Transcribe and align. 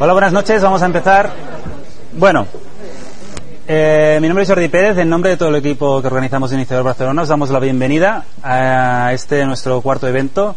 Hola, 0.00 0.12
buenas 0.12 0.32
noches. 0.32 0.62
Vamos 0.62 0.80
a 0.82 0.86
empezar. 0.86 1.28
Bueno, 2.12 2.46
eh, 3.66 4.18
mi 4.20 4.28
nombre 4.28 4.44
es 4.44 4.48
Jordi 4.48 4.68
Pérez. 4.68 4.96
En 4.96 5.08
nombre 5.08 5.30
de 5.30 5.36
todo 5.36 5.48
el 5.48 5.56
equipo 5.56 6.00
que 6.00 6.06
organizamos 6.06 6.52
Iniciador 6.52 6.84
Barcelona, 6.84 7.22
os 7.22 7.28
damos 7.28 7.50
la 7.50 7.58
bienvenida 7.58 8.24
a 8.40 9.12
este 9.12 9.44
nuestro 9.44 9.80
cuarto 9.80 10.06
evento 10.06 10.54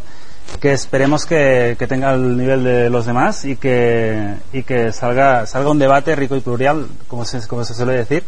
que 0.59 0.73
esperemos 0.73 1.25
que, 1.25 1.75
tenga 1.89 2.13
el 2.13 2.38
nivel 2.38 2.63
de 2.63 2.91
los 2.91 3.07
demás 3.07 3.43
y 3.46 3.55
que, 3.55 4.35
y 4.54 4.62
que 4.62 4.93
salga, 4.93 5.47
salga 5.47 5.71
un 5.71 5.79
debate 5.79 6.15
rico 6.15 6.35
y 6.35 6.42
plural, 6.42 6.85
como 7.08 7.26
se, 7.26 7.47
como 7.47 7.63
se 7.65 7.73
suele 7.73 7.94
decir. 7.94 8.23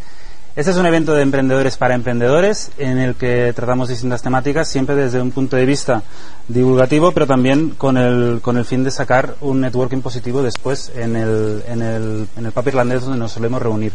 Este 0.56 0.70
es 0.70 0.78
un 0.78 0.86
evento 0.86 1.16
de 1.16 1.24
emprendedores 1.24 1.78
para 1.78 1.96
emprendedores 1.96 2.70
en 2.78 3.00
el 3.00 3.16
que 3.16 3.52
tratamos 3.54 3.90
distintas 3.90 4.22
temáticas, 4.22 4.68
siempre 4.68 4.94
desde 4.94 5.20
un 5.20 5.32
punto 5.32 5.56
de 5.56 5.66
vista 5.66 6.04
divulgativo, 6.48 7.12
pero 7.12 7.26
también 7.26 7.72
con 7.72 7.98
el, 7.98 8.40
con 8.40 8.58
el 8.58 8.66
fin 8.66 8.84
de 8.84 8.92
sacar 8.92 9.34
un 9.42 9.62
networking 9.62 10.02
positivo 10.02 10.44
después 10.44 10.92
en 10.96 11.16
el, 11.16 11.64
en 11.68 11.82
el, 11.82 12.28
en 12.38 12.46
el 12.46 12.52
Paper 12.52 12.76
donde 12.76 13.18
nos 13.18 13.32
solemos 13.32 13.64
reunir. 13.64 13.94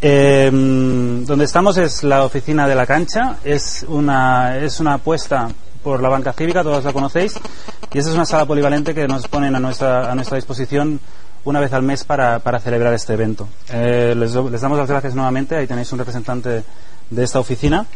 Eh, 0.00 0.48
donde 0.50 1.44
estamos 1.44 1.76
es 1.76 2.02
la 2.02 2.24
oficina 2.24 2.66
de 2.66 2.74
la 2.74 2.86
cancha, 2.86 3.36
es 3.44 3.84
una, 3.88 4.56
es 4.56 4.80
una 4.80 4.94
apuesta 4.94 5.50
por 5.82 6.00
la 6.00 6.08
banca 6.08 6.32
cívica, 6.32 6.62
todos 6.62 6.82
la 6.82 6.94
conocéis, 6.94 7.34
y 7.92 7.98
esa 7.98 8.08
es 8.08 8.14
una 8.14 8.24
sala 8.24 8.46
polivalente 8.46 8.94
que 8.94 9.06
nos 9.06 9.28
ponen 9.28 9.54
a 9.54 9.60
nuestra, 9.60 10.10
a 10.10 10.14
nuestra 10.14 10.36
disposición 10.36 10.98
una 11.44 11.60
vez 11.60 11.72
al 11.72 11.82
mes 11.82 12.04
para, 12.04 12.38
para 12.40 12.60
celebrar 12.60 12.92
este 12.94 13.14
evento. 13.14 13.48
Eh, 13.70 14.14
les, 14.16 14.32
damos 14.32 14.78
las 14.78 14.88
gracias 14.88 15.14
nuevamente, 15.14 15.56
ahí 15.56 15.66
tenéis 15.66 15.92
un 15.92 15.98
representante 15.98 16.64
de 17.10 17.24
esta 17.24 17.40
oficina. 17.40 17.86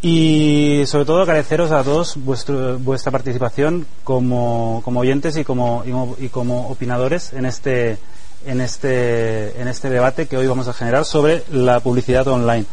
Y 0.00 0.84
sobre 0.86 1.04
todo 1.04 1.22
agradeceros 1.22 1.72
a 1.72 1.82
todos 1.82 2.16
vuestro, 2.16 2.78
vuestra 2.78 3.10
participación 3.10 3.84
como, 4.04 4.80
como 4.84 5.00
oyentes 5.00 5.36
y 5.36 5.44
como, 5.44 5.82
y 6.18 6.28
como, 6.28 6.68
opinadores 6.68 7.32
en 7.32 7.46
este, 7.46 7.98
en, 8.46 8.60
este, 8.60 9.60
en 9.60 9.66
este 9.66 9.90
debate 9.90 10.26
que 10.26 10.36
hoy 10.36 10.46
vamos 10.46 10.68
a 10.68 10.72
generar 10.72 11.04
sobre 11.04 11.42
la 11.50 11.80
publicidad 11.80 12.28
online. 12.28 12.64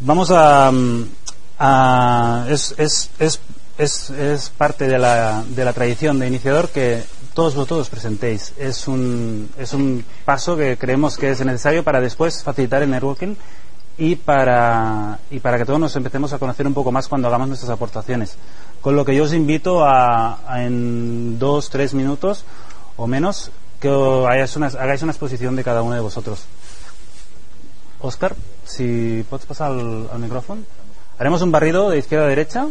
Vamos 0.00 0.32
a, 0.32 0.72
a 1.60 2.46
es, 2.48 2.74
es, 2.76 3.10
es, 3.20 3.40
es, 3.78 4.50
parte 4.50 4.88
de 4.88 4.98
la, 4.98 5.44
de 5.46 5.64
la 5.64 5.72
tradición 5.72 6.18
de 6.18 6.26
iniciador 6.26 6.70
que 6.70 7.04
todos 7.34 7.54
vosotros 7.54 7.88
presentéis. 7.88 8.52
Es 8.58 8.88
un, 8.88 9.50
es 9.58 9.72
un 9.72 10.04
paso 10.24 10.56
que 10.56 10.76
creemos 10.76 11.16
que 11.16 11.30
es 11.30 11.44
necesario 11.44 11.82
para 11.84 12.00
después 12.00 12.42
facilitar 12.42 12.82
el 12.82 12.90
networking 12.90 13.34
y 13.98 14.16
para, 14.16 15.18
y 15.30 15.40
para 15.40 15.58
que 15.58 15.64
todos 15.64 15.80
nos 15.80 15.94
empecemos 15.96 16.32
a 16.32 16.38
conocer 16.38 16.66
un 16.66 16.74
poco 16.74 16.92
más 16.92 17.08
cuando 17.08 17.28
hagamos 17.28 17.48
nuestras 17.48 17.70
aportaciones. 17.70 18.36
Con 18.80 18.96
lo 18.96 19.04
que 19.04 19.14
yo 19.14 19.24
os 19.24 19.32
invito 19.32 19.84
a, 19.84 20.38
en 20.56 21.38
dos, 21.38 21.70
tres 21.70 21.94
minutos 21.94 22.44
o 22.96 23.06
menos 23.06 23.50
que 23.80 23.88
una, 23.88 24.66
hagáis 24.66 25.02
una 25.02 25.12
exposición 25.12 25.56
de 25.56 25.64
cada 25.64 25.82
uno 25.82 25.94
de 25.94 26.00
vosotros. 26.00 26.44
Oscar, 28.00 28.34
si 28.64 29.24
puedes 29.28 29.46
pasar 29.46 29.70
al 29.70 30.18
micrófono. 30.18 30.62
Haremos 31.18 31.42
un 31.42 31.52
barrido 31.52 31.90
de 31.90 31.98
izquierda 31.98 32.26
a 32.26 32.28
derecha. 32.28 32.66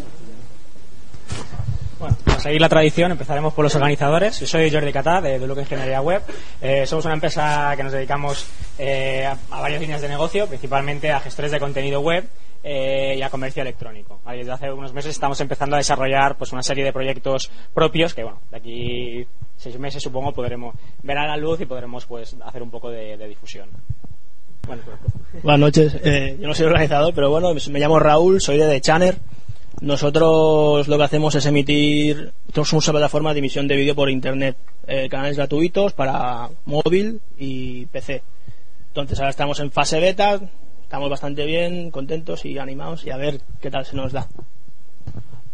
Bueno, 2.02 2.18
para 2.26 2.40
seguir 2.40 2.60
la 2.60 2.68
tradición, 2.68 3.12
empezaremos 3.12 3.54
por 3.54 3.64
los 3.64 3.76
organizadores. 3.76 4.40
Yo 4.40 4.48
soy 4.48 4.72
Jordi 4.72 4.92
Catá, 4.92 5.22
de, 5.22 5.38
de 5.38 5.62
Ingeniería 5.62 6.02
Web. 6.02 6.24
Eh, 6.60 6.88
somos 6.88 7.06
una 7.06 7.14
empresa 7.14 7.76
que 7.78 7.84
nos 7.84 7.92
dedicamos 7.94 8.48
eh, 8.80 9.24
a, 9.24 9.62
varias 9.62 9.80
líneas 9.80 10.02
de 10.02 10.10
negocio, 10.10 10.48
principalmente 10.48 11.12
a 11.12 11.20
gestores 11.20 11.52
de 11.52 11.60
contenido 11.60 12.02
web 12.02 12.28
eh, 12.64 13.14
y 13.20 13.22
a 13.22 13.30
comercio 13.30 13.62
electrónico. 13.62 14.20
Desde 14.26 14.52
hace 14.52 14.72
unos 14.72 14.94
meses 14.94 15.12
estamos 15.12 15.40
empezando 15.42 15.76
a 15.76 15.78
desarrollar 15.78 16.40
pues, 16.40 16.52
una 16.52 16.64
serie 16.64 16.84
de 16.84 16.92
proyectos 16.92 17.52
propios 17.72 18.16
que, 18.16 18.24
bueno, 18.24 18.42
de 18.50 18.58
aquí 18.58 19.28
seis 19.56 19.78
meses 19.78 20.02
supongo 20.02 20.32
podremos 20.32 20.74
ver 21.04 21.20
a 21.20 21.28
la 21.28 21.38
luz 21.38 21.62
y 21.62 21.68
podremos 21.68 22.08
pues, 22.08 22.36
hacer 22.44 22.64
un 22.64 22.72
poco 22.72 22.90
de, 22.90 23.16
difusión. 23.28 23.70
Bueno, 24.66 24.82
pues, 24.84 25.44
Buenas 25.44 25.60
noches. 25.60 26.02
yo 26.40 26.48
no 26.48 26.56
soy 26.56 26.66
organizador, 26.66 27.14
pero 27.14 27.30
bueno, 27.30 27.54
me 27.70 27.80
llamo 27.80 28.00
Raúl, 28.00 28.42
soy 28.42 28.58
de 28.58 28.68
The 28.68 28.82
Channer 28.82 29.18
nosotros 29.80 30.88
lo 30.88 30.98
que 30.98 31.04
hacemos 31.04 31.34
es 31.36 31.46
emitir, 31.46 32.34
somos 32.54 32.88
una 32.88 33.00
plataforma 33.00 33.34
de 33.34 33.40
emisión 33.40 33.68
de 33.68 33.76
vídeo 33.76 33.96
por 33.96 34.10
internet, 34.10 34.58
eh, 34.86 35.08
canales 35.10 35.38
gratuitos 35.38 35.94
para 35.94 36.50
móvil 36.66 37.22
y 37.38 37.86
PC. 37.88 38.22
Entonces 38.88 39.18
ahora 39.20 39.30
estamos 39.30 39.60
en 39.60 39.72
fase 39.72 40.00
beta, 40.00 40.40
estamos 40.84 41.10
bastante 41.10 41.46
bien, 41.46 41.90
contentos 41.90 42.46
y 42.46 42.58
animados 42.58 43.06
y 43.06 43.12
a 43.12 43.18
ver 43.18 43.42
qué 43.62 43.72
tal 43.72 43.86
se 43.86 43.96
nos 43.96 44.12
da. 44.12 44.28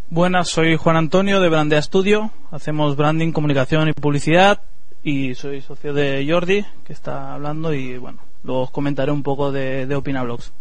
Buenas, 0.10 0.50
soy 0.50 0.76
Juan 0.78 0.96
Antonio 0.96 1.40
de 1.40 1.50
Brandea 1.50 1.82
Studio, 1.82 2.32
hacemos 2.50 2.96
branding, 2.96 3.32
comunicación 3.32 3.90
y 3.90 3.94
publicidad 3.94 4.62
y 5.04 5.36
soy 5.36 5.62
socio 5.62 5.94
de 5.94 6.26
Jordi 6.28 6.66
que 6.86 6.94
está 6.94 7.34
hablando 7.34 7.74
y 7.74 7.98
bueno, 7.98 8.20
luego 8.44 8.64
os 8.64 8.72
comentaré 8.72 9.12
un 9.12 9.24
poco 9.24 9.52
de, 9.52 9.86
de 9.86 9.96
OpinaBlogs. 9.96 10.52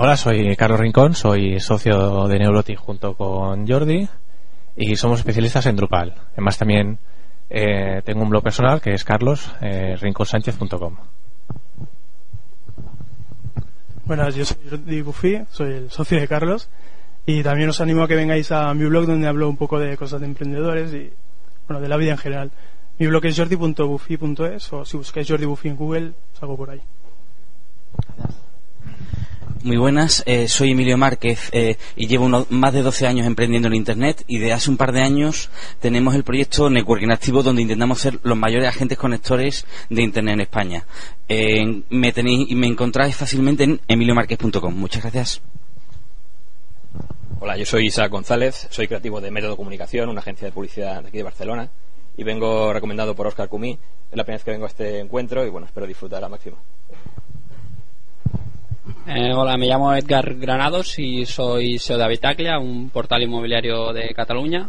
Hola, 0.00 0.16
soy 0.16 0.54
Carlos 0.54 0.78
Rincón, 0.78 1.12
soy 1.16 1.58
socio 1.58 2.28
de 2.28 2.38
Neurotic 2.38 2.78
junto 2.78 3.14
con 3.14 3.66
Jordi 3.66 4.08
y 4.76 4.94
somos 4.94 5.18
especialistas 5.18 5.66
en 5.66 5.74
Drupal. 5.74 6.14
Además 6.34 6.56
también 6.56 7.00
eh, 7.50 8.00
tengo 8.04 8.22
un 8.22 8.30
blog 8.30 8.44
personal 8.44 8.80
que 8.80 8.92
es 8.92 9.02
carlos 9.02 9.52
eh, 9.60 9.96
Buenas, 14.04 14.36
yo 14.36 14.44
soy 14.44 14.58
Jordi 14.70 15.02
Buffy, 15.02 15.42
soy 15.50 15.72
el 15.72 15.90
socio 15.90 16.20
de 16.20 16.28
Carlos 16.28 16.70
y 17.26 17.42
también 17.42 17.70
os 17.70 17.80
animo 17.80 18.04
a 18.04 18.06
que 18.06 18.14
vengáis 18.14 18.52
a 18.52 18.72
mi 18.74 18.84
blog 18.84 19.04
donde 19.04 19.26
hablo 19.26 19.48
un 19.48 19.56
poco 19.56 19.80
de 19.80 19.96
cosas 19.96 20.20
de 20.20 20.26
emprendedores 20.26 20.94
y 20.94 21.12
bueno, 21.66 21.80
de 21.80 21.88
la 21.88 21.96
vida 21.96 22.12
en 22.12 22.18
general. 22.18 22.52
Mi 23.00 23.08
blog 23.08 23.26
es 23.26 23.36
jordi.buffy.es 23.36 24.72
o 24.72 24.84
si 24.84 24.96
buscáis 24.96 25.28
Jordi 25.28 25.46
Buffy 25.46 25.70
en 25.70 25.76
Google, 25.76 26.12
salgo 26.34 26.56
por 26.56 26.70
ahí. 26.70 26.82
Muy 29.64 29.76
buenas, 29.76 30.22
eh, 30.26 30.46
soy 30.46 30.70
Emilio 30.70 30.96
Márquez 30.96 31.50
eh, 31.52 31.76
y 31.96 32.06
llevo 32.06 32.28
más 32.28 32.72
de 32.72 32.82
12 32.82 33.08
años 33.08 33.26
emprendiendo 33.26 33.66
en 33.66 33.74
Internet 33.74 34.22
y 34.28 34.38
de 34.38 34.52
hace 34.52 34.70
un 34.70 34.76
par 34.76 34.92
de 34.92 35.02
años 35.02 35.50
tenemos 35.80 36.14
el 36.14 36.22
proyecto 36.22 36.70
Networking 36.70 37.10
Activo 37.10 37.42
donde 37.42 37.62
intentamos 37.62 37.98
ser 38.00 38.20
los 38.22 38.38
mayores 38.38 38.68
agentes 38.68 38.96
conectores 38.96 39.66
de 39.90 40.02
Internet 40.02 40.34
en 40.34 40.40
España. 40.42 40.86
Me 41.90 42.12
tenéis 42.12 42.54
me 42.54 42.68
encontráis 42.68 43.16
fácilmente 43.16 43.64
en 43.64 43.80
emiliomarquez.com. 43.88 44.74
Muchas 44.74 45.02
gracias. 45.02 45.42
Hola, 47.40 47.56
yo 47.56 47.66
soy 47.66 47.86
Isaac 47.86 48.12
González, 48.12 48.68
soy 48.70 48.86
creativo 48.86 49.20
de 49.20 49.32
Método 49.32 49.56
Comunicación, 49.56 50.08
una 50.08 50.20
agencia 50.20 50.46
de 50.46 50.52
publicidad 50.52 51.02
de 51.02 51.08
aquí 51.08 51.16
de 51.16 51.24
Barcelona 51.24 51.68
y 52.16 52.22
vengo 52.22 52.72
recomendado 52.72 53.16
por 53.16 53.26
Oscar 53.26 53.48
Cumí. 53.48 53.72
Es 53.72 54.16
la 54.16 54.22
primera 54.22 54.38
vez 54.38 54.44
que 54.44 54.50
vengo 54.52 54.66
a 54.66 54.68
este 54.68 55.00
encuentro 55.00 55.44
y 55.44 55.50
bueno, 55.50 55.66
espero 55.66 55.86
disfrutar 55.86 56.22
al 56.22 56.30
máximo. 56.30 56.58
Eh, 59.10 59.32
hola, 59.32 59.56
me 59.56 59.66
llamo 59.66 59.94
Edgar 59.94 60.34
Granados 60.34 60.98
y 60.98 61.24
soy 61.24 61.78
SEO 61.78 61.96
de 61.96 62.04
Habitaclia, 62.04 62.58
un 62.58 62.90
portal 62.90 63.22
inmobiliario 63.22 63.90
de 63.90 64.12
Cataluña. 64.12 64.68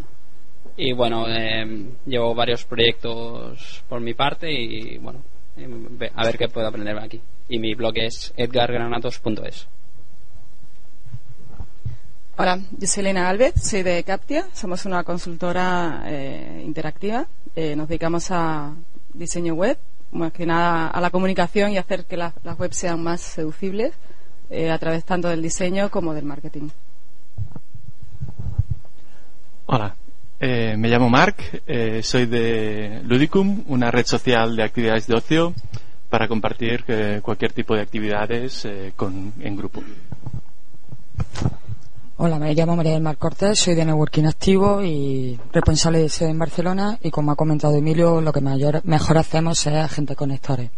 Y 0.78 0.94
bueno, 0.94 1.26
eh, 1.28 1.90
llevo 2.06 2.34
varios 2.34 2.64
proyectos 2.64 3.84
por 3.90 4.00
mi 4.00 4.14
parte 4.14 4.50
y 4.50 4.98
bueno, 4.98 5.22
eh, 5.58 6.10
a 6.16 6.24
ver 6.24 6.38
qué 6.38 6.48
puedo 6.48 6.66
aprender 6.66 6.98
aquí. 6.98 7.20
Y 7.50 7.60
mi 7.60 7.76
blog 7.76 7.92
es 7.98 8.34
edgargranados.es. 8.38 9.68
Hola, 12.38 12.60
yo 12.78 12.88
soy 12.88 13.02
Elena 13.02 13.28
Alves, 13.28 13.56
soy 13.62 13.84
de 13.84 14.02
Captia, 14.06 14.46
somos 14.54 14.86
una 14.86 15.04
consultora 15.04 16.06
interactiva. 16.64 17.28
nos 17.76 17.90
dedicamos 17.90 18.32
a 18.32 18.74
diseño 19.14 19.56
web, 19.56 19.78
más 20.12 20.32
que 20.32 20.46
nada 20.46 20.88
a 20.88 21.02
la 21.02 21.10
comunicación 21.10 21.74
y 21.74 21.78
hacer 21.78 22.06
que 22.06 22.16
las 22.16 22.34
webs 22.58 22.78
sean 22.78 23.04
más 23.04 23.20
seducibles 23.20 23.92
eh, 24.50 24.72
a 24.72 24.78
través 24.78 25.06
tanto 25.06 25.28
del 25.28 25.42
diseño 25.42 25.90
como 25.90 26.14
del 26.14 26.26
marketing. 26.26 26.70
Hola, 29.68 29.96
eh, 30.40 30.76
me 30.78 30.90
llamo 30.90 31.10
Marc, 31.10 31.62
eh, 31.68 32.02
soy 32.02 32.26
de 32.26 33.02
Ludicum, 33.04 33.64
una 33.68 33.92
red 33.92 34.06
social 34.06 34.56
de 34.56 34.64
actividades 34.64 35.06
de 35.06 35.16
ocio 35.16 35.54
para 36.10 36.28
compartir 36.28 36.84
cualquier 37.22 37.54
tipo 37.54 37.76
de 37.76 37.82
actividades 37.82 38.68
con, 38.96 39.32
en 39.40 39.56
grupo. 39.56 39.84
Hola, 42.18 42.40
me 42.40 42.54
llamo 42.56 42.76
María 42.76 42.94
del 42.94 43.02
Mar 43.02 43.18
Cortés, 43.18 43.60
soy 43.60 43.76
de 43.76 43.86
Networking 43.86 44.26
Activo 44.26 44.84
y 44.84 45.40
responsable 45.54 46.00
de 46.00 46.10
sede 46.10 46.32
en 46.32 46.40
Barcelona 46.40 46.98
y 47.02 47.12
como 47.12 47.32
ha 47.32 47.36
comentado 47.36 47.76
Emilio, 47.76 48.20
lo 48.20 48.34
que 48.34 48.42
mayor, 48.42 48.82
mejor 48.84 49.20
hacemos 49.20 49.66
es 49.68 49.76
agente 49.76 50.16
conectores. 50.16 50.72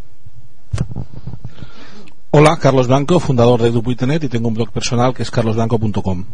Hola, 2.33 2.57
Carlos 2.57 2.87
Blanco, 2.87 3.19
fundador 3.19 3.61
de 3.61 3.71
Dupuitenet 3.71 4.23
y 4.23 4.29
tengo 4.29 4.47
un 4.47 4.53
blog 4.53 4.71
personal 4.71 5.13
que 5.13 5.21
es 5.21 5.29
carlosblanco.com. 5.29 6.25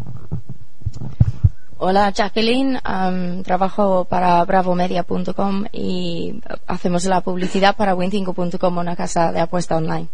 Hola, 1.79 2.11
Jacqueline. 2.11 2.79
trabajo 3.43 4.05
para 4.05 4.45
bravomedia.com 4.45 5.65
y 5.71 6.39
hacemos 6.67 7.05
la 7.05 7.21
publicidad 7.21 7.75
para 7.75 7.95
win5.com, 7.95 8.77
una 8.77 8.95
casa 8.95 9.31
de 9.31 9.39
apuesta 9.39 9.75
online. 9.75 10.07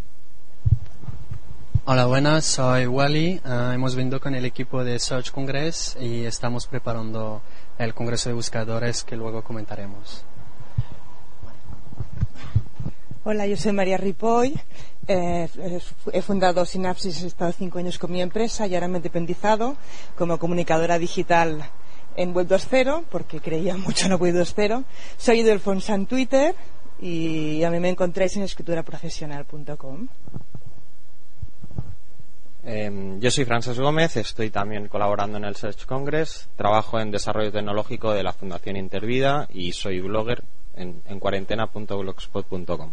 Hola, 1.84 2.06
buenas. 2.06 2.46
Soy 2.46 2.86
Wally. 2.86 3.42
Ah, 3.44 3.72
hemos 3.74 3.94
venido 3.94 4.20
con 4.20 4.34
el 4.34 4.46
equipo 4.46 4.84
de 4.84 4.98
Search 4.98 5.32
Congress 5.32 5.98
y 6.00 6.24
estamos 6.24 6.66
preparando 6.66 7.42
el 7.76 7.92
congreso 7.92 8.30
de 8.30 8.34
buscadores 8.34 9.04
que 9.04 9.16
luego 9.16 9.42
comentaremos. 9.42 10.24
Hola, 13.26 13.46
yo 13.46 13.56
soy 13.56 13.72
María 13.72 13.96
Ripoll. 13.96 14.52
Eh, 15.08 15.48
he 16.12 16.20
fundado 16.20 16.66
Synapsis, 16.66 17.22
he 17.22 17.26
estado 17.28 17.52
cinco 17.52 17.78
años 17.78 17.98
con 17.98 18.12
mi 18.12 18.20
empresa 18.20 18.66
y 18.66 18.74
ahora 18.74 18.86
me 18.86 18.96
he 18.96 18.98
independizado 18.98 19.78
como 20.14 20.38
comunicadora 20.38 20.98
digital 20.98 21.64
en 22.16 22.34
Web 22.34 22.48
2.0 22.48 23.04
porque 23.10 23.40
creía 23.40 23.76
mucho 23.78 24.04
en 24.04 24.10
la 24.10 24.16
Web 24.16 24.34
2.0. 24.34 24.84
Soy 25.16 25.42
Delfonsa 25.42 25.94
en 25.94 26.04
Twitter 26.04 26.54
y 27.00 27.64
a 27.64 27.70
mí 27.70 27.80
me 27.80 27.88
encontráis 27.88 28.36
en 28.36 28.42
escrituraprofesional.com. 28.42 30.08
Eh, 32.62 33.16
yo 33.20 33.30
soy 33.30 33.46
Frances 33.46 33.80
Gómez, 33.80 34.18
estoy 34.18 34.50
también 34.50 34.88
colaborando 34.88 35.38
en 35.38 35.44
el 35.44 35.56
Search 35.56 35.86
Congress, 35.86 36.50
trabajo 36.56 37.00
en 37.00 37.10
desarrollo 37.10 37.50
tecnológico 37.50 38.12
de 38.12 38.22
la 38.22 38.34
Fundación 38.34 38.76
Intervida 38.76 39.48
y 39.50 39.72
soy 39.72 40.00
blogger 40.00 40.44
en, 40.74 41.02
en 41.06 41.18
cuarentena.blogspot.com. 41.18 42.92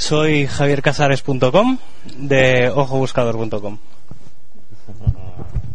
Soy 0.00 0.46
javiercasares.com 0.46 1.76
de 2.16 2.70
ojobuscador.com. 2.74 3.78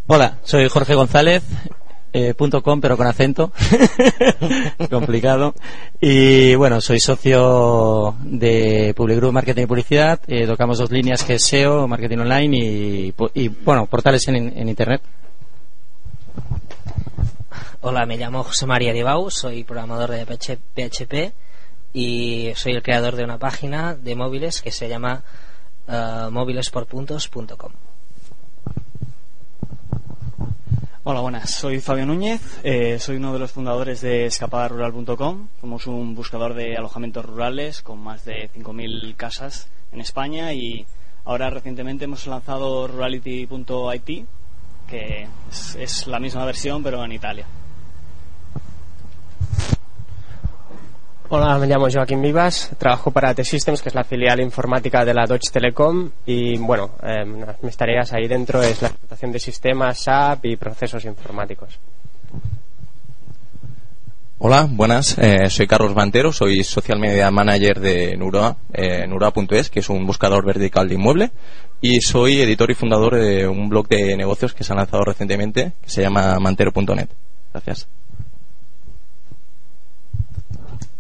Hola, 0.08 0.40
soy 0.44 0.68
Jorge 0.68 0.96
González. 0.96 1.44
eh, 2.12 2.34
punto 2.34 2.64
.com 2.64 2.82
pero 2.82 2.98
con 2.98 3.06
acento 3.06 3.52
complicado 4.90 5.54
y 6.02 6.56
bueno 6.56 6.82
soy 6.82 7.00
socio 7.00 8.16
de 8.24 8.94
Public 8.96 9.18
Group 9.18 9.34
Marketing 9.34 9.64
y 9.64 9.68
Publicidad 9.68 10.20
eh, 10.28 10.48
tocamos 10.48 10.80
dos 10.80 10.92
líneas 10.92 11.24
que 11.24 11.34
es 11.36 11.46
SEO 11.46 11.88
marketing 11.88 12.20
online 12.20 13.14
y, 13.34 13.48
bueno 13.64 13.86
portales 13.86 14.28
en, 14.30 14.36
en 14.36 14.70
internet 14.70 15.02
Hola, 17.82 18.06
me 18.08 18.18
llamo 18.18 18.44
José 18.44 18.66
María 18.66 18.94
Dibau, 18.94 19.30
soy 19.30 19.64
programador 19.64 20.10
de 20.10 20.26
PH 20.26 20.58
PHP 20.74 21.45
y 21.96 22.52
soy 22.56 22.74
el 22.74 22.84
creador 22.84 23.16
de 23.16 23.24
una 23.24 23.40
página 23.40 23.96
de 23.96 24.16
móviles 24.16 24.62
que 24.62 24.70
se 24.70 24.90
llama 24.90 25.24
eh, 25.88 26.28
móvilesporpuntos.com. 26.30 27.72
Hola, 31.06 31.22
buenas. 31.22 31.52
Soy 31.52 31.80
Fabio 31.80 32.06
Núñez. 32.06 32.42
eh, 32.64 33.00
soy 33.00 33.16
uno 33.16 33.32
de 33.32 33.40
los 33.40 33.54
fundadores 33.54 34.02
de 34.02 34.26
escapadarural.com. 34.26 35.48
Somos 35.62 35.88
un 35.88 36.16
buscador 36.16 36.54
de 36.54 36.76
alojamientos 36.76 37.24
rurales 37.26 37.82
con 37.82 38.00
más 38.00 38.26
de 38.26 38.50
5.000 38.54 39.16
casas 39.16 39.70
en 39.94 40.02
España 40.02 40.52
y 40.52 40.86
ahora 41.24 41.50
recientemente 41.50 42.04
hemos 42.04 42.28
lanzado 42.28 42.90
rurality.it, 42.90 44.26
que 44.90 45.28
es 45.80 46.08
la 46.08 46.20
misma 46.20 46.44
versión 46.44 46.84
pero 46.84 47.06
en 47.06 47.14
Italia. 47.14 47.46
Hola, 51.28 51.58
me 51.58 51.66
llamo 51.66 51.88
Joaquín 51.92 52.22
Vivas, 52.22 52.70
trabajo 52.78 53.10
para 53.10 53.34
T-Systems, 53.34 53.82
que 53.82 53.90
es 53.90 53.96
la 53.96 54.04
filial 54.04 54.40
informática 54.42 55.04
de 55.04 55.12
la 55.12 55.26
Deutsche 55.26 55.52
Telekom 55.52 56.12
y 56.24 56.56
bueno, 56.60 56.92
eh, 57.02 57.26
mis 57.64 57.76
tareas 57.76 58.14
ahí 58.14 58.28
dentro 58.28 58.62
es 58.62 58.80
la 58.84 58.90
explotación 58.90 59.32
de 59.32 59.40
sistemas, 59.40 59.98
SAP 59.98 60.46
y 60.46 60.56
procesos 60.56 61.04
informáticos. 61.04 61.80
Hola, 64.38 64.68
buenas. 64.70 65.18
Eh, 65.18 65.50
soy 65.50 65.66
Carlos 65.66 65.96
Mantero, 65.96 66.32
soy 66.32 66.64
Social 66.64 67.00
Media 67.00 67.32
Manager 67.32 67.80
de 67.80 68.16
Nuroa, 68.16 68.58
eh, 68.72 69.08
Nuroa.es, 69.08 69.72
que 69.72 69.80
es 69.80 69.90
un 69.90 70.06
buscador 70.06 70.46
vertical 70.46 70.88
de 70.88 70.94
inmueble, 70.94 71.32
y 71.82 72.02
soy 72.02 72.42
editor 72.42 72.70
y 72.70 72.76
fundador 72.76 73.16
de 73.16 73.48
un 73.48 73.68
blog 73.68 73.88
de 73.88 74.16
negocios 74.16 74.54
que 74.54 74.64
se 74.64 74.74
ha 74.74 74.76
lanzado 74.76 75.04
recientemente, 75.04 75.74
que 75.82 75.90
se 75.90 76.04
llama 76.04 76.38
mantero.net. 76.40 77.10
Gracias. 77.52 77.88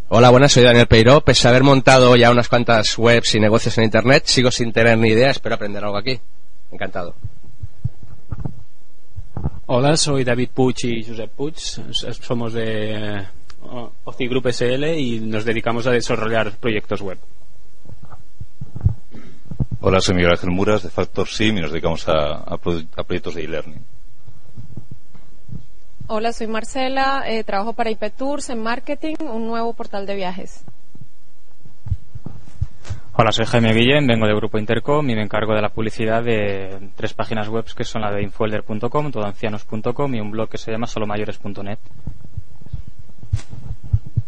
Hola, 0.07 0.29
buenas, 0.29 0.51
soy 0.51 0.63
Daniel 0.63 0.87
Peiró. 0.87 1.21
Pese 1.21 1.47
a 1.47 1.51
haber 1.51 1.63
montado 1.63 2.15
ya 2.15 2.29
unas 2.31 2.47
cuantas 2.47 2.97
webs 2.97 3.35
y 3.35 3.39
negocios 3.39 3.77
en 3.77 3.85
Internet, 3.85 4.23
sigo 4.25 4.51
sin 4.51 4.71
tener 4.71 4.97
ni 4.97 5.09
idea, 5.09 5.31
espero 5.31 5.55
aprender 5.55 5.83
algo 5.83 5.97
aquí. 5.97 6.19
Encantado. 6.71 7.15
Hola, 9.67 9.97
soy 9.97 10.23
David 10.23 10.49
Puig 10.53 10.75
y 10.83 11.03
Josep 11.03 11.31
Puig. 11.31 11.55
Somos 11.57 12.53
de 12.53 13.17
eh, 13.17 13.27
OCI 14.03 14.27
Group 14.27 14.47
SL 14.53 14.85
y 14.95 15.19
nos 15.21 15.43
dedicamos 15.43 15.87
a 15.87 15.91
desarrollar 15.91 16.51
proyectos 16.57 17.01
web. 17.01 17.17
Hola, 19.81 20.01
soy 20.01 20.15
Miguel 20.15 20.31
Ángel 20.31 20.51
Muras 20.51 20.83
de 20.83 20.89
Factor 20.89 21.27
Sim 21.27 21.57
y 21.57 21.61
nos 21.61 21.71
dedicamos 21.71 22.07
a, 22.07 22.35
a 22.37 22.57
pro- 22.57 22.81
a 22.95 23.03
proyectos 23.03 23.35
de 23.35 23.43
e-learning. 23.43 23.83
Hola, 26.07 26.33
soy 26.33 26.45
Marcela, 26.45 27.23
eh, 27.25 27.43
trabajo 27.43 27.73
para 27.73 27.89
IP 27.89 28.11
Tours 28.15 28.51
en 28.51 28.61
marketing, 28.61 29.15
un 29.21 29.47
nuevo 29.47 29.73
portal 29.73 30.05
de 30.05 30.15
viajes. 30.15 30.63
Hola, 33.13 33.31
soy 33.31 33.45
Jaime 33.45 33.73
Guillén, 33.73 34.05
vengo 34.05 34.27
de 34.27 34.35
Grupo 34.35 34.59
Intercom 34.59 35.09
y 35.09 35.15
me 35.15 35.23
encargo 35.23 35.55
de 35.55 35.63
la 35.63 35.69
publicidad 35.69 36.23
de 36.23 36.91
tres 36.95 37.15
páginas 37.15 37.49
web 37.49 37.65
que 37.75 37.83
son 37.83 38.03
la 38.03 38.11
de 38.11 38.21
infolder.com, 38.21 39.11
todoancianos.com 39.11 40.13
y 40.13 40.19
un 40.19 40.29
blog 40.29 40.47
que 40.47 40.59
se 40.59 40.71
llama 40.71 40.85
solomayores.net. 40.85 41.79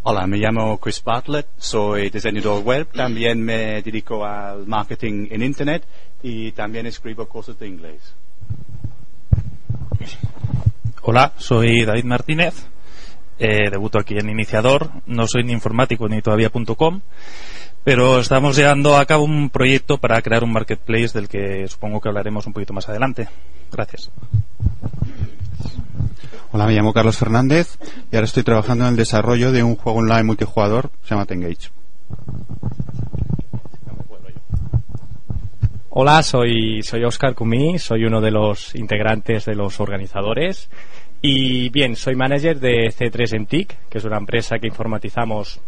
Hola, 0.02 0.26
me 0.26 0.38
llamo 0.38 0.80
Chris 0.80 1.04
Bartlett, 1.04 1.48
soy 1.58 2.10
diseñador 2.10 2.64
web, 2.64 2.88
también 2.92 3.40
me 3.44 3.84
dedico 3.84 4.26
al 4.26 4.66
marketing 4.66 5.28
en 5.30 5.44
Internet 5.44 5.84
y 6.24 6.54
también 6.54 6.88
escribo 6.88 7.28
cosas 7.28 7.60
de 7.60 7.68
inglés. 7.68 8.16
Hola, 11.10 11.32
soy 11.38 11.86
David 11.86 12.04
Martínez. 12.04 12.68
Eh, 13.40 13.70
debuto 13.72 13.98
aquí 13.98 14.18
en 14.18 14.30
Iniciador. 14.30 14.92
No 15.06 15.26
soy 15.26 15.46
ni 15.46 15.54
informático 15.54 16.10
ni 16.10 16.22
todavía.com, 16.22 17.00
pero 17.82 18.20
estamos 18.20 18.58
llevando 18.58 18.98
a 18.98 19.06
cabo 19.06 19.24
un 19.24 19.50
proyecto 19.50 20.00
para 20.00 20.22
crear 20.22 20.44
un 20.44 20.52
marketplace 20.52 21.18
del 21.18 21.30
que 21.30 21.66
supongo 21.70 22.02
que 22.02 22.10
hablaremos 22.10 22.46
un 22.46 22.52
poquito 22.52 22.74
más 22.74 22.90
adelante. 22.90 23.30
Gracias. 23.72 24.12
Hola, 26.52 26.66
me 26.66 26.74
llamo 26.74 26.92
Carlos 26.92 27.18
Fernández 27.18 27.78
y 28.12 28.16
ahora 28.18 28.26
estoy 28.26 28.44
trabajando 28.44 28.84
en 28.84 28.90
el 28.90 28.98
desarrollo 28.98 29.54
de 29.54 29.64
un 29.64 29.78
juego 29.78 30.00
online 30.00 30.24
multijugador, 30.24 30.92
se 31.04 31.12
llama 31.12 31.26
Tengage. 31.26 31.72
Hola, 36.00 36.22
soy, 36.22 36.84
soy 36.84 37.04
Oscar 37.04 37.34
Cumí, 37.34 37.80
soy 37.80 38.06
uno 38.06 38.22
de 38.22 38.30
los 38.30 38.76
integrantes 38.76 39.46
de 39.46 39.56
los 39.56 39.80
organizadores 39.80 40.70
y 41.24 41.70
bien, 41.70 41.96
soy 41.96 42.16
manager 42.16 42.60
de 42.60 42.90
C3 42.92 43.36
en 43.36 43.46
TIC, 43.48 43.76
que 43.90 43.98
es 43.98 44.04
una 44.06 44.18
empresa 44.18 44.60
que 44.60 44.68
informatizamos 44.68 45.60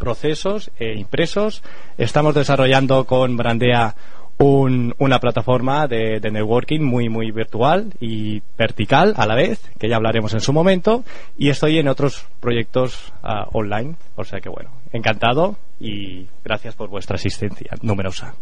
procesos 0.00 0.72
e 0.76 0.98
impresos. 0.98 1.62
Estamos 1.98 2.34
desarrollando 2.34 3.04
con 3.04 3.36
Brandea 3.36 3.94
un- 4.38 4.92
una 4.98 5.20
plataforma 5.20 5.86
de, 5.86 6.18
de 6.18 6.30
networking 6.32 6.80
muy, 6.80 7.08
muy 7.08 7.30
virtual 7.30 7.92
y 8.00 8.42
vertical 8.58 9.14
a 9.16 9.24
la 9.24 9.36
vez, 9.36 9.70
que 9.78 9.88
ya 9.88 9.94
hablaremos 9.94 10.34
en 10.34 10.40
su 10.40 10.52
momento, 10.52 11.04
y 11.38 11.50
estoy 11.50 11.78
en 11.78 11.86
otros 11.86 12.26
proyectos 12.40 13.12
ah, 13.22 13.46
online, 13.52 13.94
o 14.16 14.24
sea 14.24 14.40
que 14.40 14.48
bueno, 14.48 14.72
encantado 14.92 15.54
y 15.78 16.26
gracias 16.42 16.74
por 16.74 16.88
vuestra 16.90 17.14
asistencia 17.14 17.70
numerosa. 17.82 18.34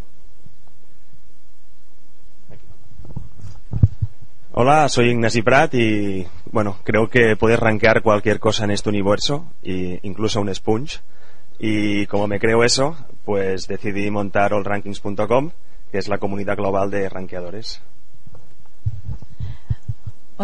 Hola, 4.55 4.87
soy 4.91 5.09
Ignasi 5.09 5.41
Prat 5.41 5.73
y 5.73 6.27
bueno, 6.51 6.77
creo 6.85 7.09
que 7.09 7.37
puedes 7.37 7.59
rankear 7.59 8.03
cualquier 8.03 8.39
cosa 8.39 8.65
en 8.65 8.71
este 8.71 8.91
universo, 8.91 9.47
y 9.63 9.99
incluso 10.07 10.43
un 10.43 10.55
sponge. 10.55 11.01
Y 11.59 12.05
como 12.05 12.27
me 12.27 12.39
creo 12.39 12.63
eso, 12.63 12.95
pues 13.25 13.67
decidí 13.67 14.11
montar 14.11 14.53
allrankings.com, 14.53 15.53
que 15.91 15.97
es 15.97 16.07
la 16.09 16.19
comunidad 16.19 16.59
global 16.59 16.91
de 16.91 17.09
rankeadores. 17.09 17.81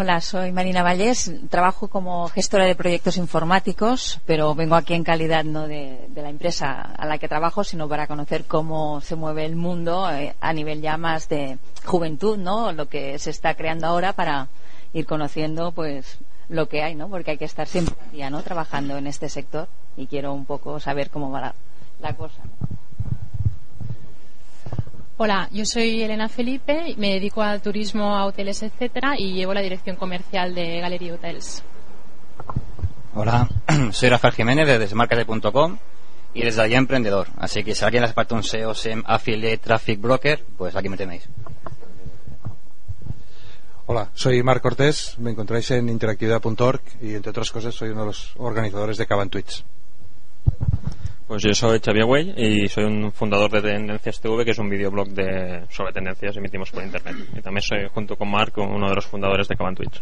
Hola, 0.01 0.21
soy 0.21 0.53
Marina 0.53 0.81
Vallés, 0.81 1.29
trabajo 1.49 1.89
como 1.89 2.29
gestora 2.29 2.63
de 2.63 2.73
proyectos 2.73 3.17
informáticos, 3.17 4.21
pero 4.25 4.55
vengo 4.55 4.75
aquí 4.75 4.93
en 4.93 5.03
calidad 5.03 5.43
no 5.43 5.67
de, 5.67 6.07
la 6.15 6.29
empresa 6.29 6.93
a 6.97 7.05
la 7.05 7.17
que 7.17 7.27
trabajo, 7.27 7.65
sino 7.65 7.89
para 7.89 8.07
conocer 8.07 8.45
cómo 8.45 9.01
se 9.01 9.17
mueve 9.17 9.45
el 9.45 9.57
mundo 9.57 10.09
eh, 10.09 10.35
a 10.39 10.53
nivel 10.53 10.81
ya 10.81 10.95
más 10.95 11.27
de 11.27 11.57
juventud, 11.83 12.37
¿no? 12.37 12.71
Lo 12.71 12.87
que 12.87 13.19
se 13.19 13.29
está 13.29 13.55
creando 13.55 13.87
ahora 13.87 14.13
para 14.13 14.47
ir 14.93 15.05
conociendo, 15.05 15.73
pues, 15.73 16.19
lo 16.47 16.69
que 16.69 16.81
hay, 16.81 16.95
¿no? 16.95 17.09
Porque 17.09 17.31
hay 17.31 17.37
que 17.37 17.43
estar 17.43 17.67
siempre 17.67 17.97
¿no? 18.31 18.41
Trabajando 18.41 18.95
en 18.95 19.05
este 19.05 19.27
sector 19.27 19.67
y 19.97 20.07
quiero 20.07 20.33
un 20.33 20.45
poco 20.45 20.79
saber 20.79 21.09
cómo 21.09 21.29
va 21.29 21.53
la 21.99 22.13
cosa. 22.15 22.41
Hola, 25.21 25.49
yo 25.51 25.65
soy 25.65 26.01
Elena 26.01 26.29
Felipe, 26.29 26.95
me 26.95 27.15
dedico 27.15 27.41
al 27.41 27.61
turismo, 27.61 28.15
a 28.15 28.25
hoteles, 28.25 28.63
etcétera, 28.63 29.15
y 29.17 29.33
llevo 29.33 29.53
la 29.53 29.59
dirección 29.59 29.97
comercial 29.97 30.55
de 30.55 30.79
Gallery 30.79 31.11
Hotels. 31.11 31.61
Hola, 33.13 33.49
soy 33.91 34.07
Rafael 34.07 34.33
Jiménez 34.33 34.65
de 34.65 34.79
desmarcate.com 34.79 35.77
y 36.33 36.41
desde 36.41 36.61
allí 36.61 36.75
emprendedor. 36.75 37.27
Así 37.37 37.65
que 37.65 37.75
si 37.75 37.83
a 37.83 37.87
alguien 37.87 37.99
le 37.99 38.05
hace 38.05 38.13
falta 38.13 38.33
un 38.33 38.43
SEO, 38.43 38.73
SEM, 38.73 39.03
Affiliate, 39.05 39.57
Traffic 39.57 39.99
Broker, 39.99 40.45
pues 40.57 40.73
aquí 40.77 40.87
me 40.87 40.95
tenéis. 40.95 41.27
Hola, 43.87 44.11
soy 44.13 44.41
Marc 44.41 44.61
Cortés, 44.61 45.15
me 45.19 45.31
encontráis 45.31 45.69
en 45.71 45.89
interactividad.org 45.89 46.81
y 47.01 47.15
entre 47.15 47.31
otras 47.31 47.51
cosas 47.51 47.75
soy 47.75 47.89
uno 47.89 48.01
de 48.01 48.07
los 48.07 48.35
organizadores 48.37 48.97
de 48.97 49.05
Caban 49.05 49.29
Tweets. 49.29 49.65
Pues 51.29 51.43
yo 51.43 51.53
soy 51.53 51.79
Xavier 51.79 52.05
Güell 52.05 52.33
y 52.39 52.67
soy 52.67 52.85
un 52.85 53.11
fundador 53.11 53.51
de 53.51 53.61
Tendencias 53.61 54.19
TV, 54.19 54.43
que 54.43 54.49
es 54.51 54.57
un 54.57 54.67
videoblog 54.67 55.09
de, 55.09 55.63
sobre 55.69 55.93
tendencias 55.93 56.35
emitimos 56.37 56.71
por 56.71 56.83
internet. 56.83 57.15
Y 57.37 57.41
también 57.41 57.61
soy, 57.61 57.87
junto 57.93 58.15
con 58.15 58.31
Marc, 58.31 58.57
uno 58.57 58.89
de 58.89 58.95
los 58.95 59.05
fundadores 59.05 59.47
de 59.47 59.55
Caban 59.55 59.75
Twitch. 59.75 60.01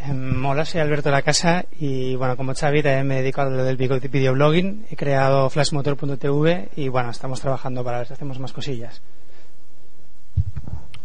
Em, 0.00 0.44
hola, 0.44 0.64
soy 0.64 0.80
Alberto 0.80 1.10
de 1.10 1.12
la 1.14 1.22
Casa 1.22 1.64
y 1.78 2.16
bueno, 2.16 2.36
como 2.36 2.54
Xavi 2.54 2.82
también 2.82 3.06
me 3.06 3.22
dedico 3.22 3.40
a 3.40 3.44
lo 3.44 3.62
del 3.62 3.76
video- 3.76 4.00
videoblogging. 4.00 4.86
He 4.90 4.96
creado 4.96 5.48
flashmotor.tv 5.48 6.70
y 6.74 6.88
bueno, 6.88 7.10
estamos 7.10 7.40
trabajando 7.40 7.84
para 7.84 7.98
ver 7.98 8.08
si 8.08 8.14
hacemos 8.14 8.40
más 8.40 8.52
cosillas. 8.52 9.00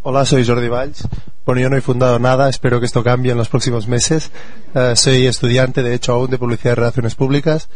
Hola, 0.01 0.25
soy 0.25 0.43
Jordi 0.47 0.67
Valls. 0.67 1.07
Bueno, 1.45 1.61
yo 1.61 1.69
no 1.69 1.77
he 1.77 1.81
fundado 1.81 2.17
nada, 2.17 2.49
espero 2.49 2.79
que 2.79 2.87
esto 2.87 3.03
cambie 3.03 3.33
en 3.33 3.37
los 3.37 3.49
próximos 3.49 3.87
meses. 3.87 4.31
Eh, 4.73 4.93
soy 4.95 5.27
estudiante, 5.27 5.83
de 5.83 5.93
hecho, 5.93 6.13
aún 6.13 6.31
de 6.31 6.39
Publicidad 6.39 6.71
y 6.71 6.75
Relaciones 6.75 7.13
Públicas 7.13 7.69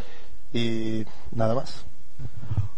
y 0.55 1.05
nada 1.33 1.53
más. 1.53 1.85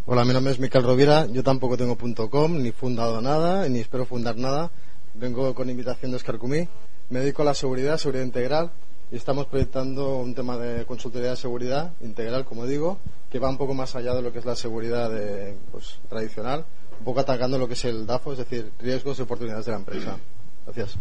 Hola, 0.07 0.25
mi 0.25 0.33
nombre 0.33 0.51
es 0.53 0.59
Miquel 0.59 0.83
Rovira. 0.83 1.27
Yo 1.27 1.43
tampoco 1.43 1.77
tengo 1.77 1.95
.com, 2.29 2.57
ni 2.61 2.71
fundado 2.71 3.21
nada, 3.21 3.69
ni 3.69 3.79
espero 3.79 4.05
fundar 4.05 4.35
nada. 4.37 4.71
Vengo 5.13 5.53
con 5.53 5.69
invitación 5.69 6.11
de 6.11 6.17
Oscar 6.17 6.37
Cumí. 6.37 6.67
Me 7.09 7.19
dedico 7.19 7.43
a 7.43 7.45
la 7.45 7.53
seguridad, 7.53 7.97
seguridad 7.97 8.23
integral, 8.25 8.71
y 9.11 9.15
estamos 9.15 9.45
proyectando 9.45 10.17
un 10.17 10.33
tema 10.33 10.57
de 10.57 10.85
consultoría 10.85 11.29
de 11.31 11.35
seguridad 11.35 11.93
integral, 12.01 12.45
como 12.45 12.65
digo, 12.65 12.97
que 13.29 13.39
va 13.39 13.49
un 13.49 13.57
poco 13.57 13.73
más 13.73 13.95
allá 13.95 14.13
de 14.15 14.21
lo 14.21 14.33
que 14.33 14.39
es 14.39 14.45
la 14.45 14.55
seguridad 14.55 15.09
de, 15.11 15.55
pues, 15.71 15.99
tradicional, 16.09 16.65
un 16.99 17.05
poco 17.05 17.19
atacando 17.19 17.57
lo 17.59 17.67
que 17.67 17.73
es 17.75 17.85
el 17.85 18.05
DAFO, 18.07 18.31
es 18.33 18.39
decir, 18.39 18.71
riesgos 18.79 19.19
y 19.19 19.21
oportunidades 19.21 19.65
de 19.65 19.71
la 19.71 19.77
empresa. 19.77 20.17
Gracias. 20.65 20.95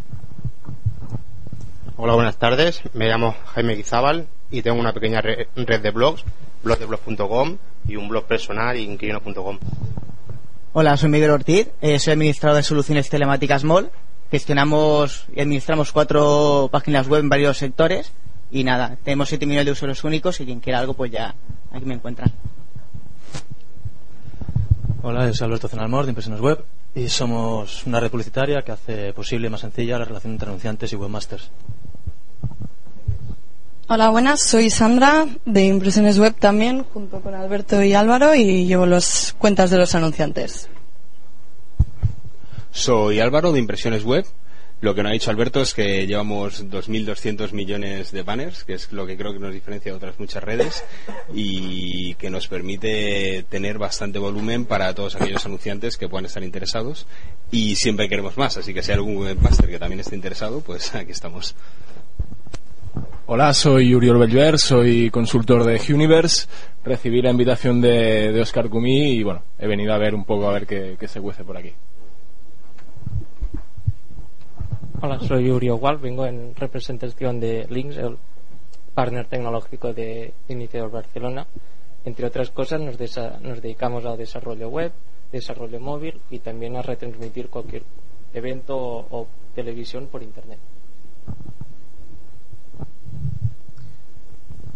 Hola, 1.97 2.13
buenas 2.13 2.37
tardes. 2.37 2.81
Me 2.93 3.07
llamo 3.07 3.35
Jaime 3.55 3.75
Guizábal 3.75 4.27
y 4.51 4.61
tengo 4.61 4.79
una 4.79 4.93
pequeña 4.93 5.19
re- 5.19 5.47
red 5.55 5.81
de 5.81 5.91
blogs, 5.91 6.23
blogdeblog.com 6.67 7.57
y 7.87 7.95
un 7.95 8.07
blog 8.09 8.25
personal, 8.25 8.77
inquilino.com. 8.77 9.59
Hola, 10.73 10.97
soy 10.97 11.09
Miguel 11.09 11.31
Ortiz, 11.31 11.69
eh, 11.81 11.97
soy 11.97 12.13
administrador 12.13 12.57
de 12.57 12.63
soluciones 12.63 13.09
telemáticas 13.09 13.63
MOL. 13.63 13.89
Gestionamos 14.29 15.25
y 15.33 15.39
administramos 15.39 15.91
cuatro 15.93 16.69
páginas 16.71 17.07
web 17.07 17.21
en 17.21 17.29
varios 17.29 17.57
sectores. 17.57 18.11
Y 18.51 18.63
nada, 18.63 18.97
tenemos 19.03 19.29
7 19.29 19.45
millones 19.45 19.65
de 19.65 19.71
usuarios 19.71 20.03
únicos 20.03 20.39
y 20.39 20.45
quien 20.45 20.59
quiera 20.59 20.79
algo, 20.79 20.93
pues 20.93 21.11
ya 21.11 21.35
aquí 21.71 21.85
me 21.85 21.95
encuentran. 21.95 22.31
Hola, 25.01 25.27
yo 25.27 25.33
soy 25.33 25.45
Alberto 25.45 25.67
Zenalmor 25.67 26.05
de 26.05 26.11
Impresiones 26.11 26.41
Web 26.41 26.65
y 26.95 27.07
somos 27.09 27.85
una 27.85 27.99
red 27.99 28.11
publicitaria 28.11 28.61
que 28.61 28.71
hace 28.71 29.13
posible 29.13 29.47
y 29.47 29.49
más 29.49 29.61
sencilla 29.61 29.99
la 29.99 30.05
relación 30.05 30.33
entre 30.33 30.49
anunciantes 30.49 30.91
y 30.91 30.95
webmasters. 30.95 31.49
Hola, 33.89 34.09
buenas. 34.09 34.41
Soy 34.41 34.69
Sandra 34.69 35.27
de 35.45 35.63
Impresiones 35.63 36.19
Web 36.19 36.35
también, 36.37 36.83
junto 36.83 37.21
con 37.21 37.33
Alberto 37.33 37.81
y 37.81 37.93
Álvaro, 37.93 38.35
y 38.35 38.65
llevo 38.65 38.85
las 38.85 39.33
cuentas 39.37 39.69
de 39.69 39.77
los 39.77 39.95
anunciantes. 39.95 40.67
Soy 42.69 43.21
Álvaro 43.21 43.53
de 43.53 43.59
Impresiones 43.59 44.03
Web. 44.03 44.25
Lo 44.81 44.93
que 44.93 45.03
no 45.03 45.07
ha 45.07 45.13
dicho 45.13 45.31
Alberto 45.31 45.61
es 45.61 45.73
que 45.73 46.05
llevamos 46.05 46.65
2.200 46.65 47.53
millones 47.53 48.11
de 48.11 48.23
banners, 48.23 48.65
que 48.65 48.73
es 48.73 48.91
lo 48.91 49.07
que 49.07 49.15
creo 49.15 49.31
que 49.31 49.39
nos 49.39 49.53
diferencia 49.53 49.93
de 49.93 49.97
otras 49.97 50.19
muchas 50.19 50.43
redes 50.43 50.83
y 51.33 52.13
que 52.15 52.29
nos 52.29 52.49
permite 52.49 53.45
tener 53.47 53.77
bastante 53.77 54.19
volumen 54.19 54.65
para 54.65 54.93
todos 54.93 55.15
aquellos 55.15 55.45
anunciantes 55.45 55.95
que 55.95 56.09
puedan 56.09 56.25
estar 56.25 56.43
interesados. 56.43 57.07
Y 57.51 57.77
siempre 57.77 58.09
queremos 58.09 58.37
más, 58.37 58.57
así 58.57 58.73
que 58.73 58.83
si 58.83 58.91
hay 58.91 58.97
algún 58.97 59.15
webmaster 59.15 59.69
que 59.69 59.79
también 59.79 60.01
esté 60.01 60.13
interesado, 60.13 60.59
pues 60.59 60.93
aquí 60.93 61.13
estamos. 61.13 61.55
Hola, 63.29 63.53
soy 63.53 63.93
Uriol 63.93 64.19
Belver, 64.19 64.57
soy 64.57 65.09
consultor 65.11 65.65
de 65.65 65.81
Universe. 65.93 66.47
Recibí 66.83 67.21
la 67.21 67.31
invitación 67.31 67.81
de, 67.81 68.39
Oscar 68.41 68.69
Cumí 68.69 69.09
y 69.11 69.23
bueno, 69.23 69.43
he 69.59 69.67
venido 69.67 69.93
a 69.93 69.97
ver 69.97 70.15
un 70.15 70.23
poco 70.23 70.47
a 70.47 70.53
ver 70.53 70.65
qué, 70.65 71.07
se 71.07 71.19
cuece 71.19 71.43
por 71.43 71.57
aquí. 71.57 71.73
Hola, 75.01 75.19
soy 75.19 75.51
Uri 75.51 75.69
Ogual, 75.69 75.97
vengo 75.97 76.25
en 76.25 76.55
representación 76.55 77.39
de 77.41 77.67
Links, 77.69 77.97
el 77.97 78.17
partner 78.93 79.25
tecnológico 79.27 79.93
de 79.93 80.33
Iniciator 80.47 80.89
Barcelona. 80.89 81.45
Entre 82.05 82.25
otras 82.25 82.49
cosas, 82.51 82.79
nos, 82.79 82.97
desa- 82.97 83.39
nos 83.41 83.61
dedicamos 83.61 84.05
al 84.05 84.17
desarrollo 84.17 84.69
web, 84.69 84.93
desarrollo 85.33 85.81
móvil 85.81 86.21
y 86.31 86.39
también 86.39 86.77
a 86.77 86.81
retransmitir 86.81 87.49
cualquier 87.49 87.83
evento 88.33 88.77
o 88.77 89.27
televisión 89.53 90.07
por 90.07 90.23
Internet. 90.23 90.59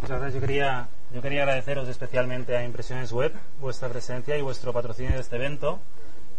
Muchas 0.01 0.19
gracias. 0.19 0.33
Yo 0.33 0.41
quería, 0.41 0.87
yo 1.13 1.21
quería 1.21 1.43
agradeceros 1.43 1.87
especialmente 1.87 2.57
a 2.57 2.65
Impresiones 2.65 3.11
Web 3.11 3.33
vuestra 3.59 3.87
presencia 3.87 4.35
y 4.35 4.41
vuestro 4.41 4.73
patrocinio 4.73 5.11
de 5.11 5.19
este 5.19 5.35
evento. 5.35 5.79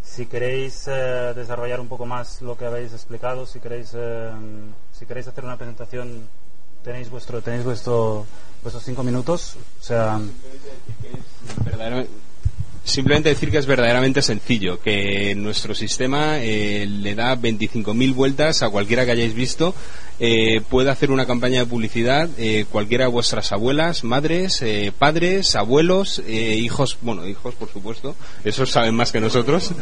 Si 0.02 0.26
queréis 0.26 0.88
eh, 0.88 1.32
desarrollar 1.36 1.78
un 1.78 1.86
poco 1.88 2.04
más 2.04 2.42
lo 2.42 2.56
que 2.56 2.66
habéis 2.66 2.92
explicado, 2.92 3.46
si 3.46 3.60
queréis, 3.60 3.92
eh, 3.94 4.32
si 4.92 5.06
queréis 5.06 5.28
hacer 5.28 5.44
una 5.44 5.56
presentación, 5.56 6.28
tenéis 6.82 7.08
vuestro, 7.08 7.40
tenéis 7.40 7.62
vuestro, 7.62 8.26
vuestros 8.62 8.82
cinco 8.82 9.04
minutos. 9.04 9.56
Simplemente 12.84 13.28
decir 13.28 13.50
que 13.50 13.58
es 13.58 13.66
verdaderamente 13.66 14.22
sencillo, 14.22 14.80
que 14.80 15.34
nuestro 15.36 15.72
sistema 15.74 16.38
eh, 16.40 16.84
le 16.86 17.14
da 17.14 17.36
25.000 17.36 18.14
vueltas 18.14 18.62
a 18.62 18.70
cualquiera 18.70 19.04
que 19.04 19.12
hayáis 19.12 19.34
visto. 19.34 19.74
Eh, 20.18 20.60
puede 20.68 20.90
hacer 20.90 21.10
una 21.10 21.26
campaña 21.26 21.60
de 21.60 21.66
publicidad 21.66 22.28
eh, 22.38 22.64
cualquiera 22.70 23.04
de 23.04 23.10
vuestras 23.10 23.52
abuelas, 23.52 24.04
madres, 24.04 24.62
eh, 24.62 24.92
padres, 24.96 25.54
abuelos, 25.56 26.22
eh, 26.26 26.56
hijos, 26.56 26.98
bueno, 27.02 27.26
hijos 27.26 27.54
por 27.54 27.72
supuesto, 27.72 28.14
esos 28.44 28.70
saben 28.70 28.94
más 28.94 29.10
que 29.10 29.20
nosotros. 29.20 29.72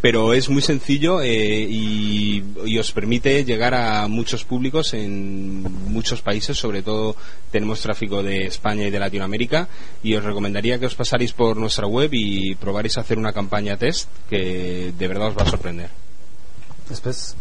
Pero 0.00 0.32
es 0.32 0.48
muy 0.48 0.62
sencillo 0.62 1.20
eh, 1.20 1.66
y, 1.68 2.42
y 2.64 2.78
os 2.78 2.90
permite 2.92 3.44
llegar 3.44 3.74
a 3.74 4.08
muchos 4.08 4.44
públicos 4.44 4.94
en 4.94 5.62
muchos 5.90 6.22
países, 6.22 6.56
sobre 6.56 6.82
todo 6.82 7.16
tenemos 7.50 7.80
tráfico 7.80 8.22
de 8.22 8.46
España 8.46 8.86
y 8.86 8.90
de 8.90 8.98
Latinoamérica 8.98 9.68
y 10.02 10.14
os 10.14 10.24
recomendaría 10.24 10.78
que 10.78 10.86
os 10.86 10.94
pasarais 10.94 11.32
por 11.32 11.56
nuestra 11.56 11.86
web 11.86 12.08
y 12.12 12.54
probaréis 12.54 12.96
a 12.96 13.02
hacer 13.02 13.18
una 13.18 13.32
campaña 13.32 13.76
test 13.76 14.08
que 14.28 14.94
de 14.96 15.08
verdad 15.08 15.28
os 15.28 15.36
va 15.36 15.42
a 15.42 15.50
sorprender. 15.50 15.90
después, 16.88 17.36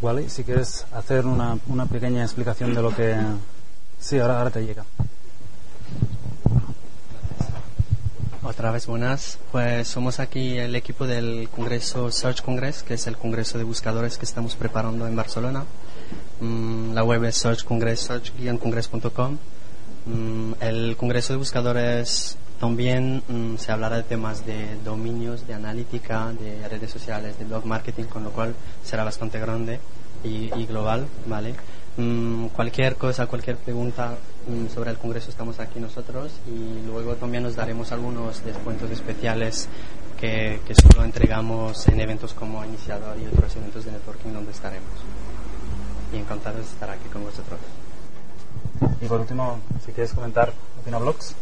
Wally, 0.00 0.30
si 0.30 0.44
quieres 0.44 0.86
hacer 0.92 1.26
una, 1.26 1.58
una 1.66 1.86
pequeña 1.86 2.22
explicación 2.22 2.74
de 2.74 2.82
lo 2.82 2.94
que... 2.94 3.16
Sí, 4.00 4.18
ahora, 4.18 4.38
ahora 4.38 4.50
te 4.50 4.64
llega. 4.64 4.84
Otra 8.48 8.70
vez 8.70 8.86
buenas. 8.86 9.38
Pues 9.52 9.88
somos 9.88 10.20
aquí 10.20 10.56
el 10.56 10.74
equipo 10.74 11.06
del 11.06 11.50
Congreso 11.50 12.10
Search 12.10 12.40
Congress, 12.40 12.82
que 12.82 12.94
es 12.94 13.06
el 13.06 13.18
congreso 13.18 13.58
de 13.58 13.64
buscadores 13.64 14.16
que 14.16 14.24
estamos 14.24 14.56
preparando 14.56 15.06
en 15.06 15.14
Barcelona. 15.14 15.66
Mm, 16.40 16.94
la 16.94 17.04
web 17.04 17.24
es 17.24 17.36
searchcongress, 17.36 18.08
search-congress.com. 18.08 19.36
Mm, 20.06 20.52
el 20.60 20.96
congreso 20.96 21.34
de 21.34 21.36
buscadores 21.36 22.38
también 22.58 23.22
mm, 23.28 23.56
se 23.58 23.70
hablará 23.70 23.96
de 23.96 24.04
temas 24.04 24.46
de 24.46 24.78
dominios, 24.82 25.46
de 25.46 25.52
analítica, 25.52 26.32
de 26.32 26.66
redes 26.68 26.90
sociales, 26.90 27.38
de 27.38 27.44
blog 27.44 27.66
marketing, 27.66 28.04
con 28.04 28.24
lo 28.24 28.30
cual 28.30 28.54
será 28.82 29.04
bastante 29.04 29.38
grande 29.38 29.78
y, 30.24 30.50
y 30.58 30.64
global, 30.64 31.06
¿vale? 31.26 31.54
Mm, 31.98 32.46
cualquier 32.46 32.96
cosa, 32.96 33.26
cualquier 33.26 33.58
pregunta 33.58 34.16
sobre 34.72 34.90
el 34.90 34.96
Congreso 34.98 35.30
estamos 35.30 35.60
aquí 35.60 35.78
nosotros 35.78 36.32
y 36.46 36.86
luego 36.86 37.14
también 37.14 37.42
nos 37.42 37.56
daremos 37.56 37.92
algunos 37.92 38.44
descuentos 38.44 38.90
especiales 38.90 39.68
que, 40.18 40.60
solo 40.74 41.04
entregamos 41.04 41.86
en 41.88 42.00
eventos 42.00 42.34
como 42.34 42.64
Iniciador 42.64 43.16
y 43.18 43.26
otros 43.26 43.54
eventos 43.56 43.84
de 43.84 43.92
networking 43.92 44.32
donde 44.32 44.50
estaremos. 44.50 44.90
Y 46.12 46.16
encantados 46.16 46.60
de 46.60 46.72
estar 46.72 46.90
aquí 46.90 47.08
con 47.12 47.24
vosotros. 47.24 47.58
Y 49.00 49.06
por 49.06 49.20
último, 49.20 49.58
si 49.84 49.92
quieres 49.92 50.12
comentar 50.12 50.52
OpinaBlogs. 50.80 51.34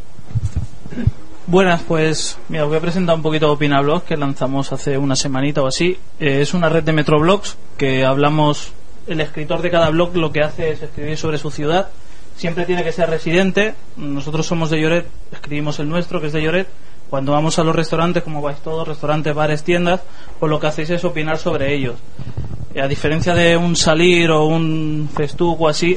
Buenas, 1.47 1.83
pues 1.83 2.37
mira, 2.49 2.65
voy 2.65 2.77
a 2.77 2.81
presentar 2.81 3.15
un 3.15 3.23
poquito 3.23 3.53
OpinaBlog 3.53 4.03
que 4.03 4.17
lanzamos 4.17 4.73
hace 4.73 4.99
una 4.99 5.15
semanita 5.17 5.63
o 5.63 5.69
así. 5.69 5.97
Eh, 6.19 6.41
es 6.43 6.55
una 6.55 6.69
red 6.69 6.83
de 6.83 6.93
Metroblogs 6.93 7.57
que 7.79 8.05
hablamos, 8.05 8.73
el 9.07 9.21
escritor 9.21 9.63
de 9.63 9.71
cada 9.71 9.91
blog 9.91 10.17
lo 10.17 10.33
que 10.33 10.43
hace 10.43 10.71
es 10.71 10.83
escribir 10.83 11.17
sobre 11.17 11.39
su 11.39 11.51
ciudad. 11.51 11.89
Siempre 12.37 12.65
tiene 12.67 12.85
que 12.85 12.93
ser 12.93 13.09
residente. 13.09 13.75
Nosotros 13.97 14.47
somos 14.47 14.71
de 14.71 14.81
Lloret, 14.81 15.07
escribimos 15.33 15.79
el 15.79 15.89
nuestro 15.89 16.21
que 16.21 16.27
es 16.29 16.33
de 16.33 16.43
Lloret. 16.43 16.69
Cuando 17.09 17.33
vamos 17.33 17.59
a 17.59 17.65
los 17.65 17.75
restaurantes, 17.75 18.23
como 18.25 18.43
vais 18.43 18.59
todos, 18.59 18.87
restaurantes, 18.87 19.35
bares, 19.35 19.63
tiendas, 19.63 20.01
pues 20.41 20.51
lo 20.51 20.59
que 20.61 20.67
hacéis 20.67 20.91
es 20.91 21.05
opinar 21.05 21.39
sobre 21.39 21.73
ellos. 21.75 21.95
A 22.81 22.89
diferencia 22.89 23.35
de 23.35 23.57
un 23.57 23.75
salir 23.77 24.31
o 24.31 24.45
un 24.45 25.09
festuc 25.15 25.59
o 25.61 25.69
así, 25.69 25.97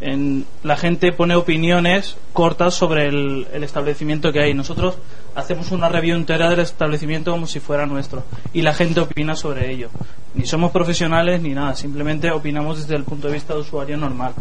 en- 0.00 0.44
la 0.64 0.76
gente 0.76 1.12
pone 1.12 1.36
opiniones 1.36 2.16
cortas 2.32 2.74
sobre 2.74 3.06
el, 3.08 3.46
el 3.52 3.64
establecimiento 3.64 4.30
que 4.32 4.40
hay. 4.42 4.52
Nosotros 4.52 4.96
hacemos 5.34 5.70
una 5.70 5.88
review 5.88 6.16
entera 6.16 6.50
del 6.50 6.60
establecimiento 6.60 7.30
como 7.30 7.46
si 7.46 7.60
fuera 7.60 7.86
nuestro 7.86 8.24
y 8.52 8.62
la 8.62 8.74
gente 8.74 9.00
opina 9.00 9.36
sobre 9.36 9.70
ello. 9.72 9.88
Ni 10.34 10.46
somos 10.46 10.70
profesionales 10.70 11.40
ni 11.40 11.50
nada, 11.50 11.74
simplemente 11.74 12.30
opinamos 12.30 12.78
desde 12.78 12.96
el 12.96 13.04
punto 13.04 13.28
de 13.28 13.34
vista 13.34 13.54
de 13.54 13.60
usuario 13.60 13.96
normal. 13.96 14.34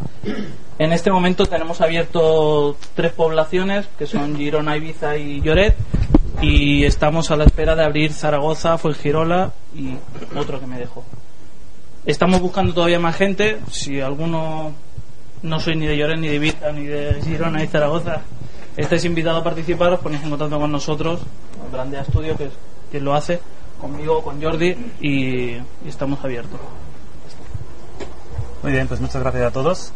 En 0.77 0.91
este 0.91 1.11
momento 1.11 1.45
tenemos 1.45 1.81
abierto 1.81 2.75
tres 2.93 3.13
poblaciones, 3.13 3.87
que 3.97 4.05
son 4.05 4.35
Girona, 4.35 4.77
Ibiza 4.77 5.17
y 5.17 5.41
Lloret, 5.41 5.75
y 6.41 6.83
estamos 6.83 7.31
a 7.31 7.35
la 7.35 7.45
espera 7.45 7.75
de 7.75 7.83
abrir 7.83 8.13
Zaragoza, 8.13 8.77
Fuengirola 8.77 9.53
y 9.73 9.95
otro 10.37 10.59
que 10.59 10.67
me 10.67 10.77
dejó. 10.77 11.03
Estamos 12.05 12.41
buscando 12.41 12.73
todavía 12.73 12.99
más 12.99 13.15
gente, 13.15 13.59
si 13.71 13.99
alguno 13.99 14.73
no 15.41 15.59
soy 15.59 15.77
ni 15.77 15.87
de 15.87 15.97
Lloret, 15.97 16.19
ni 16.19 16.27
de 16.27 16.35
Ibiza, 16.35 16.71
ni 16.73 16.85
de 16.85 17.21
Girona, 17.23 17.59
ni 17.59 17.67
Zaragoza, 17.67 18.21
estáis 18.75 19.03
invitados 19.05 19.41
a 19.41 19.43
participar, 19.43 19.93
os 19.93 19.99
ponéis 19.99 20.23
en 20.23 20.29
contacto 20.29 20.59
con 20.59 20.71
nosotros, 20.71 21.21
Brandea 21.71 22.03
Studio, 22.03 22.37
que 22.37 22.45
es 22.45 22.51
quien 22.91 23.03
lo 23.03 23.15
hace, 23.15 23.39
conmigo, 23.79 24.21
con 24.23 24.41
Jordi, 24.41 24.75
y, 25.01 25.57
estamos 25.87 26.23
abiertos. 26.23 26.59
Muy 28.63 28.71
bien, 28.71 28.87
pues 28.87 28.99
muchas 28.99 29.21
gracias 29.21 29.43
a 29.45 29.51
todos. 29.51 29.93